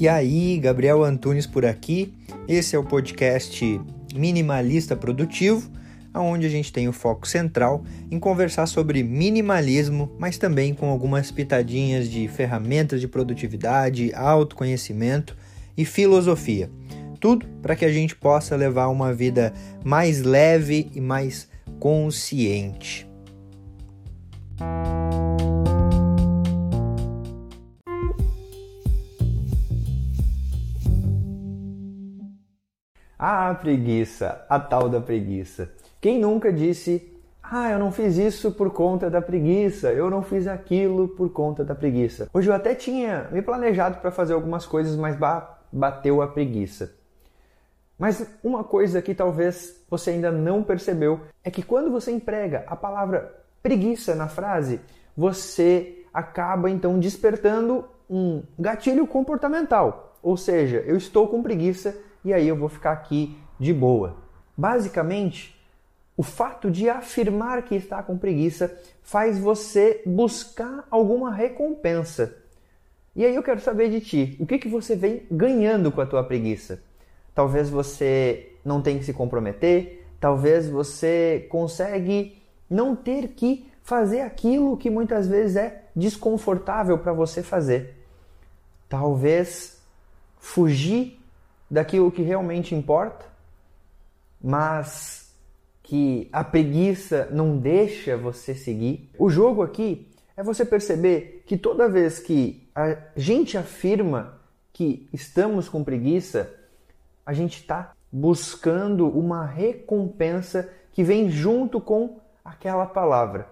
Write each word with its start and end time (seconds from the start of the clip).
E 0.00 0.06
aí, 0.06 0.60
Gabriel 0.60 1.02
Antunes 1.02 1.44
por 1.44 1.66
aqui. 1.66 2.14
Esse 2.46 2.76
é 2.76 2.78
o 2.78 2.84
podcast 2.84 3.80
Minimalista 4.14 4.94
Produtivo, 4.94 5.68
onde 6.14 6.46
a 6.46 6.48
gente 6.48 6.72
tem 6.72 6.86
o 6.86 6.92
foco 6.92 7.26
central 7.26 7.82
em 8.08 8.16
conversar 8.16 8.66
sobre 8.66 9.02
minimalismo, 9.02 10.08
mas 10.16 10.38
também 10.38 10.72
com 10.72 10.88
algumas 10.88 11.32
pitadinhas 11.32 12.08
de 12.08 12.28
ferramentas 12.28 13.00
de 13.00 13.08
produtividade, 13.08 14.14
autoconhecimento 14.14 15.36
e 15.76 15.84
filosofia. 15.84 16.70
Tudo 17.18 17.44
para 17.60 17.74
que 17.74 17.84
a 17.84 17.90
gente 17.90 18.14
possa 18.14 18.54
levar 18.54 18.86
uma 18.86 19.12
vida 19.12 19.52
mais 19.84 20.22
leve 20.22 20.92
e 20.94 21.00
mais 21.00 21.48
consciente. 21.80 23.07
Ah, 33.30 33.54
preguiça, 33.54 34.42
a 34.48 34.58
tal 34.58 34.88
da 34.88 35.02
preguiça. 35.02 35.70
Quem 36.00 36.18
nunca 36.18 36.50
disse, 36.50 37.14
ah, 37.42 37.70
eu 37.70 37.78
não 37.78 37.92
fiz 37.92 38.16
isso 38.16 38.52
por 38.52 38.70
conta 38.70 39.10
da 39.10 39.20
preguiça, 39.20 39.92
eu 39.92 40.08
não 40.08 40.22
fiz 40.22 40.46
aquilo 40.46 41.08
por 41.08 41.28
conta 41.28 41.62
da 41.62 41.74
preguiça. 41.74 42.30
Hoje 42.32 42.48
eu 42.48 42.54
até 42.54 42.74
tinha 42.74 43.28
me 43.30 43.42
planejado 43.42 43.98
para 43.98 44.10
fazer 44.10 44.32
algumas 44.32 44.64
coisas, 44.64 44.96
mas 44.96 45.14
bateu 45.70 46.22
a 46.22 46.26
preguiça. 46.26 46.94
Mas 47.98 48.26
uma 48.42 48.64
coisa 48.64 49.02
que 49.02 49.14
talvez 49.14 49.84
você 49.90 50.12
ainda 50.12 50.32
não 50.32 50.62
percebeu 50.62 51.20
é 51.44 51.50
que 51.50 51.62
quando 51.62 51.90
você 51.90 52.10
emprega 52.10 52.64
a 52.66 52.74
palavra 52.74 53.44
preguiça 53.62 54.14
na 54.14 54.28
frase, 54.28 54.80
você 55.14 56.02
acaba 56.14 56.70
então 56.70 56.98
despertando 56.98 57.84
um 58.08 58.42
gatilho 58.58 59.06
comportamental. 59.06 60.16
Ou 60.22 60.38
seja, 60.38 60.78
eu 60.86 60.96
estou 60.96 61.28
com 61.28 61.42
preguiça 61.42 62.07
e 62.24 62.32
aí 62.32 62.46
eu 62.46 62.56
vou 62.56 62.68
ficar 62.68 62.92
aqui 62.92 63.36
de 63.58 63.72
boa. 63.72 64.16
Basicamente, 64.56 65.58
o 66.16 66.22
fato 66.22 66.70
de 66.70 66.88
afirmar 66.88 67.62
que 67.62 67.74
está 67.74 68.02
com 68.02 68.18
preguiça 68.18 68.76
faz 69.02 69.38
você 69.38 70.02
buscar 70.04 70.86
alguma 70.90 71.32
recompensa. 71.32 72.36
E 73.14 73.24
aí 73.24 73.34
eu 73.34 73.42
quero 73.42 73.60
saber 73.60 73.90
de 73.90 74.00
ti, 74.00 74.36
o 74.38 74.46
que, 74.46 74.58
que 74.58 74.68
você 74.68 74.94
vem 74.94 75.22
ganhando 75.30 75.90
com 75.90 76.00
a 76.00 76.06
tua 76.06 76.22
preguiça? 76.24 76.82
Talvez 77.34 77.70
você 77.70 78.52
não 78.64 78.82
tenha 78.82 78.98
que 78.98 79.04
se 79.04 79.12
comprometer, 79.12 80.04
talvez 80.20 80.68
você 80.68 81.46
consegue 81.48 82.42
não 82.68 82.94
ter 82.94 83.28
que 83.28 83.66
fazer 83.82 84.20
aquilo 84.20 84.76
que 84.76 84.90
muitas 84.90 85.26
vezes 85.26 85.56
é 85.56 85.84
desconfortável 85.94 86.98
para 86.98 87.12
você 87.12 87.42
fazer. 87.42 87.96
Talvez 88.88 89.80
fugir 90.36 91.17
daquilo 91.70 92.10
que 92.10 92.22
realmente 92.22 92.74
importa, 92.74 93.26
mas 94.40 95.34
que 95.82 96.28
a 96.32 96.44
preguiça 96.44 97.28
não 97.30 97.56
deixa 97.56 98.16
você 98.16 98.54
seguir. 98.54 99.10
O 99.18 99.30
jogo 99.30 99.62
aqui 99.62 100.06
é 100.36 100.42
você 100.42 100.64
perceber 100.64 101.42
que 101.46 101.56
toda 101.56 101.88
vez 101.88 102.18
que 102.18 102.68
a 102.74 102.96
gente 103.16 103.56
afirma 103.56 104.38
que 104.72 105.08
estamos 105.12 105.68
com 105.68 105.82
preguiça, 105.82 106.54
a 107.24 107.32
gente 107.32 107.60
está 107.60 107.92
buscando 108.10 109.08
uma 109.08 109.44
recompensa 109.44 110.68
que 110.92 111.02
vem 111.02 111.30
junto 111.30 111.80
com 111.80 112.20
aquela 112.44 112.86
palavra. 112.86 113.48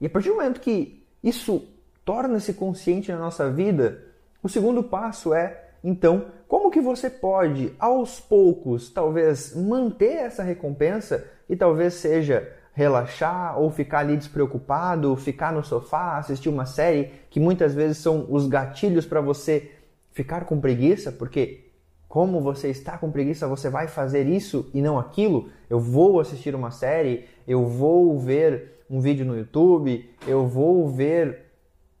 E 0.00 0.06
a 0.06 0.10
partir 0.10 0.30
do 0.30 0.36
momento 0.36 0.60
que 0.60 1.02
isso 1.22 1.68
torna-se 2.04 2.52
consciente 2.54 3.10
na 3.12 3.18
nossa 3.18 3.50
vida, 3.50 4.02
o 4.42 4.48
segundo 4.48 4.82
passo 4.82 5.32
é 5.32 5.63
então, 5.84 6.24
como 6.48 6.70
que 6.70 6.80
você 6.80 7.10
pode, 7.10 7.74
aos 7.78 8.18
poucos, 8.18 8.88
talvez 8.88 9.54
manter 9.54 10.14
essa 10.14 10.42
recompensa 10.42 11.30
e 11.46 11.54
talvez 11.54 11.92
seja 11.92 12.50
relaxar 12.72 13.60
ou 13.60 13.70
ficar 13.70 13.98
ali 13.98 14.16
despreocupado, 14.16 15.14
ficar 15.14 15.52
no 15.52 15.62
sofá, 15.62 16.16
assistir 16.16 16.48
uma 16.48 16.64
série 16.64 17.12
que 17.28 17.38
muitas 17.38 17.74
vezes 17.74 17.98
são 17.98 18.26
os 18.30 18.48
gatilhos 18.48 19.04
para 19.04 19.20
você 19.20 19.72
ficar 20.10 20.46
com 20.46 20.58
preguiça, 20.58 21.12
porque 21.12 21.68
como 22.08 22.40
você 22.40 22.68
está 22.70 22.96
com 22.96 23.10
preguiça, 23.10 23.46
você 23.46 23.68
vai 23.68 23.86
fazer 23.86 24.26
isso 24.26 24.70
e 24.72 24.80
não 24.80 24.98
aquilo. 24.98 25.50
Eu 25.68 25.78
vou 25.78 26.18
assistir 26.18 26.54
uma 26.54 26.70
série, 26.70 27.26
eu 27.46 27.66
vou 27.66 28.18
ver 28.18 28.84
um 28.88 29.00
vídeo 29.00 29.26
no 29.26 29.36
YouTube, 29.36 30.08
eu 30.26 30.46
vou 30.46 30.88
ver 30.88 31.43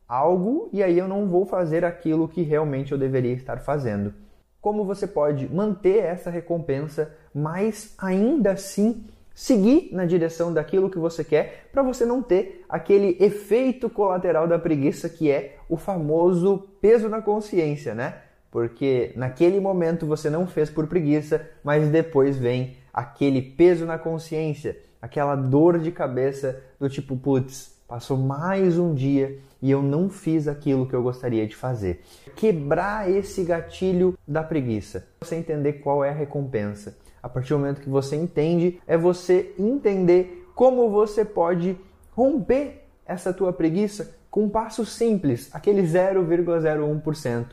algo 0.08 0.68
e 0.72 0.82
aí 0.82 0.98
eu 0.98 1.08
não 1.08 1.26
vou 1.26 1.46
fazer 1.46 1.84
aquilo 1.84 2.28
que 2.28 2.42
realmente 2.42 2.92
eu 2.92 2.98
deveria 2.98 3.32
estar 3.32 3.58
fazendo. 3.58 4.12
Como 4.60 4.84
você 4.84 5.06
pode 5.06 5.52
manter 5.52 5.98
essa 5.98 6.30
recompensa, 6.30 7.14
mas 7.34 7.94
ainda 7.98 8.52
assim 8.52 9.04
seguir 9.34 9.90
na 9.92 10.06
direção 10.06 10.52
daquilo 10.54 10.88
que 10.88 10.98
você 10.98 11.24
quer, 11.24 11.68
para 11.72 11.82
você 11.82 12.06
não 12.06 12.22
ter 12.22 12.64
aquele 12.68 13.16
efeito 13.20 13.90
colateral 13.90 14.46
da 14.46 14.58
preguiça 14.58 15.08
que 15.08 15.30
é 15.30 15.56
o 15.68 15.76
famoso 15.76 16.68
peso 16.80 17.08
na 17.08 17.20
consciência, 17.20 17.94
né? 17.94 18.18
Porque 18.50 19.12
naquele 19.16 19.58
momento 19.58 20.06
você 20.06 20.30
não 20.30 20.46
fez 20.46 20.70
por 20.70 20.86
preguiça, 20.86 21.44
mas 21.64 21.88
depois 21.88 22.38
vem 22.38 22.76
aquele 22.92 23.42
peso 23.42 23.84
na 23.84 23.98
consciência, 23.98 24.78
aquela 25.02 25.34
dor 25.34 25.80
de 25.80 25.90
cabeça 25.90 26.62
do 26.78 26.88
tipo, 26.88 27.16
putz, 27.16 27.76
passou 27.86 28.16
mais 28.16 28.78
um 28.78 28.94
dia 28.94 29.38
e 29.60 29.70
eu 29.70 29.82
não 29.82 30.08
fiz 30.08 30.48
aquilo 30.48 30.86
que 30.86 30.94
eu 30.94 31.02
gostaria 31.02 31.46
de 31.46 31.54
fazer. 31.54 32.02
Quebrar 32.34 33.10
esse 33.10 33.44
gatilho 33.44 34.18
da 34.26 34.42
preguiça. 34.42 35.06
Você 35.20 35.36
entender 35.36 35.74
qual 35.74 36.04
é 36.04 36.10
a 36.10 36.14
recompensa. 36.14 36.96
A 37.22 37.28
partir 37.28 37.50
do 37.50 37.58
momento 37.58 37.80
que 37.80 37.88
você 37.88 38.16
entende, 38.16 38.80
é 38.86 38.96
você 38.96 39.54
entender 39.58 40.48
como 40.54 40.90
você 40.90 41.24
pode 41.24 41.78
romper 42.12 42.84
essa 43.06 43.32
tua 43.32 43.52
preguiça 43.52 44.16
com 44.30 44.44
um 44.44 44.48
passo 44.48 44.84
simples, 44.84 45.48
aquele 45.54 45.82
0,01%. 45.82 47.46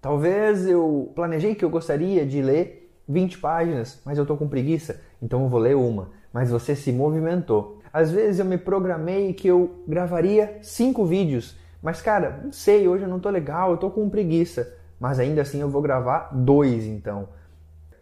Talvez 0.00 0.66
eu 0.66 1.12
planejei 1.14 1.54
que 1.54 1.64
eu 1.64 1.70
gostaria 1.70 2.26
de 2.26 2.42
ler 2.42 2.92
20 3.08 3.38
páginas, 3.38 4.00
mas 4.04 4.18
eu 4.18 4.22
estou 4.22 4.36
com 4.36 4.48
preguiça, 4.48 5.00
então 5.22 5.42
eu 5.42 5.48
vou 5.48 5.60
ler 5.60 5.76
uma. 5.76 6.10
Mas 6.32 6.50
você 6.50 6.74
se 6.74 6.92
movimentou. 6.92 7.75
Às 7.96 8.10
vezes 8.10 8.38
eu 8.38 8.44
me 8.44 8.58
programei 8.58 9.32
que 9.32 9.48
eu 9.48 9.82
gravaria 9.88 10.58
cinco 10.60 11.06
vídeos, 11.06 11.56
mas 11.82 12.02
cara, 12.02 12.42
não 12.44 12.52
sei, 12.52 12.86
hoje 12.86 13.04
eu 13.04 13.08
não 13.08 13.18
tô 13.18 13.30
legal, 13.30 13.70
eu 13.70 13.78
tô 13.78 13.88
com 13.88 14.10
preguiça, 14.10 14.70
mas 15.00 15.18
ainda 15.18 15.40
assim 15.40 15.62
eu 15.62 15.70
vou 15.70 15.80
gravar 15.80 16.28
dois 16.30 16.84
então. 16.84 17.26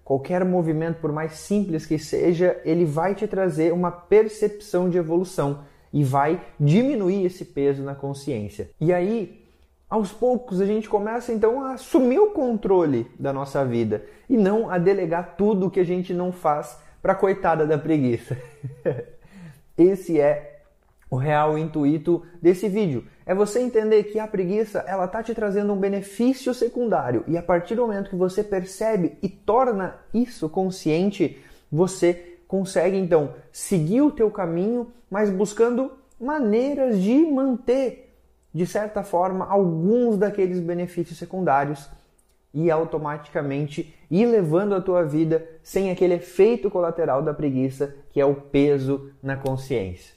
Qualquer 0.03 0.44
movimento, 0.44 1.00
por 1.00 1.12
mais 1.12 1.34
simples 1.34 1.87
que 1.87 1.97
seja, 1.97 2.60
ele 2.65 2.84
vai 2.84 3.15
te 3.15 3.28
trazer 3.28 3.72
uma 3.72 3.93
percepção 3.93 4.91
de 4.91 4.99
evolução 4.99 5.60
e 5.93 6.03
vai 6.03 6.43
diminuir 6.59 7.25
esse 7.25 7.44
peso 7.44 7.84
na 7.84 7.94
consciência. 7.94 8.71
E 8.81 8.93
aí, 8.93 9.47
aos 9.88 10.11
poucos, 10.11 10.61
a 10.61 10.66
gente 10.66 10.88
começa 10.88 11.32
então 11.32 11.65
a 11.65 11.75
assumir 11.75 12.19
o 12.19 12.32
controle 12.32 13.09
da 13.16 13.32
nossa 13.32 13.65
vida 13.65 14.05
e 14.28 14.37
não 14.37 14.69
a 14.69 14.76
delegar 14.76 15.37
tudo 15.37 15.71
que 15.71 15.78
a 15.78 15.84
gente 15.84 16.12
não 16.12 16.32
faz 16.32 16.81
para 17.00 17.15
coitada 17.15 17.65
da 17.65 17.78
preguiça. 17.78 18.37
Esse 19.76 20.20
é 20.20 20.62
o 21.10 21.16
real 21.16 21.56
intuito 21.56 22.22
desse 22.42 22.68
vídeo. 22.68 23.04
É 23.24 23.34
você 23.34 23.60
entender 23.60 24.04
que 24.04 24.18
a 24.18 24.26
preguiça, 24.26 24.80
ela 24.86 25.06
tá 25.06 25.22
te 25.22 25.34
trazendo 25.34 25.72
um 25.72 25.78
benefício 25.78 26.52
secundário 26.52 27.24
e 27.28 27.36
a 27.36 27.42
partir 27.42 27.74
do 27.74 27.82
momento 27.82 28.10
que 28.10 28.16
você 28.16 28.42
percebe 28.42 29.16
e 29.22 29.28
torna 29.28 29.96
isso 30.12 30.48
consciente, 30.48 31.38
você 31.70 32.38
consegue 32.48 32.96
então 32.96 33.34
seguir 33.52 34.02
o 34.02 34.10
teu 34.10 34.30
caminho, 34.30 34.92
mas 35.10 35.30
buscando 35.30 35.92
maneiras 36.20 37.00
de 37.00 37.14
manter 37.26 38.12
de 38.52 38.66
certa 38.66 39.02
forma 39.02 39.46
alguns 39.46 40.16
daqueles 40.16 40.60
benefícios 40.60 41.19
secundários 41.19 41.88
e 42.54 42.70
automaticamente 42.70 43.92
ir 44.10 44.26
levando 44.26 44.74
a 44.74 44.80
tua 44.80 45.02
vida 45.02 45.44
sem 45.62 45.90
aquele 45.90 46.14
efeito 46.14 46.70
colateral 46.70 47.20
da 47.20 47.34
preguiça, 47.34 47.96
que 48.12 48.20
é 48.20 48.24
o 48.24 48.34
peso 48.34 49.10
na 49.20 49.36
consciência. 49.36 50.14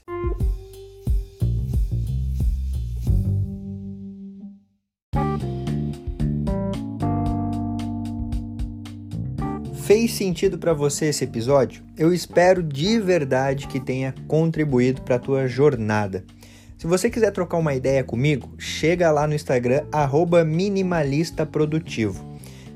Fez 9.88 10.12
sentido 10.12 10.58
para 10.58 10.74
você 10.74 11.06
esse 11.06 11.24
episódio? 11.24 11.82
Eu 11.96 12.12
espero 12.12 12.62
de 12.62 13.00
verdade 13.00 13.66
que 13.66 13.80
tenha 13.80 14.14
contribuído 14.28 15.00
para 15.00 15.16
a 15.16 15.18
tua 15.18 15.48
jornada. 15.48 16.24
Se 16.78 16.86
você 16.86 17.10
quiser 17.10 17.32
trocar 17.32 17.56
uma 17.56 17.74
ideia 17.74 18.04
comigo, 18.04 18.54
chega 18.56 19.10
lá 19.10 19.26
no 19.26 19.34
Instagram 19.34 19.82
@minimalistaprodutivo. 20.46 22.24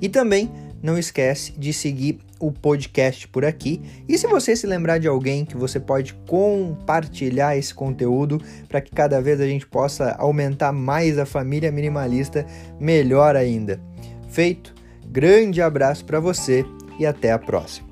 E 0.01 0.09
também 0.09 0.51
não 0.83 0.99
esquece 0.99 1.53
de 1.53 1.73
seguir 1.73 2.19
o 2.41 2.51
podcast 2.51 3.29
por 3.29 3.45
aqui. 3.45 3.81
E 4.09 4.19
se 4.19 4.27
você 4.27 4.57
se 4.57 4.67
lembrar 4.67 4.99
de 4.99 5.07
alguém 5.07 5.45
que 5.45 5.57
você 5.57 5.79
pode 5.79 6.15
compartilhar 6.27 7.57
esse 7.57 7.73
conteúdo 7.73 8.43
para 8.69 8.81
que 8.81 8.91
cada 8.91 9.23
vez 9.23 9.41
a 9.41 9.47
gente 9.47 9.65
possa 9.69 10.11
aumentar 10.19 10.73
mais 10.73 11.17
a 11.17 11.25
família 11.25 11.71
minimalista, 11.71 12.45
melhor 12.81 13.37
ainda. 13.37 13.81
Feito? 14.29 14.75
Grande 15.07 15.63
abraço 15.63 16.05
para 16.05 16.19
você 16.19 16.65
e 16.99 17.07
até 17.07 17.31
a 17.31 17.39
próxima. 17.39 17.92